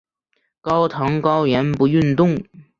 [0.61, 2.43] 高糖高盐不运动